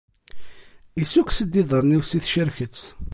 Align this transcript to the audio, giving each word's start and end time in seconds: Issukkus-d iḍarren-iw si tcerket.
Issukkus-d 1.01 1.53
iḍarren-iw 1.61 2.03
si 2.05 2.19
tcerket. 2.21 2.81